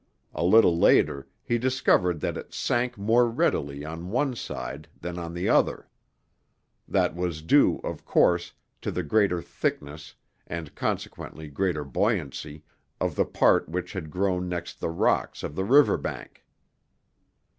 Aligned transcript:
A 0.33 0.43
little 0.43 0.75
later 0.75 1.27
he 1.43 1.59
discovered 1.59 2.21
that 2.21 2.35
it 2.35 2.55
sank 2.55 2.97
more 2.97 3.29
readily 3.29 3.85
on 3.85 4.09
one 4.09 4.35
side 4.35 4.87
than 4.99 5.19
on 5.19 5.35
the 5.35 5.47
other. 5.47 5.87
That 6.87 7.15
was 7.15 7.43
due, 7.43 7.77
of 7.83 8.03
course, 8.03 8.51
to 8.81 8.89
the 8.89 9.03
greater 9.03 9.43
thickness 9.43 10.15
and 10.47 10.73
consequently 10.73 11.49
greater 11.49 11.83
buoyancy 11.83 12.63
of 12.99 13.15
the 13.15 13.25
part 13.25 13.69
which 13.69 13.93
had 13.93 14.09
grown 14.09 14.49
next 14.49 14.79
the 14.79 14.89
rocks 14.89 15.43
of 15.43 15.53
the 15.53 15.63
river 15.65 15.97
bank. 15.99 16.43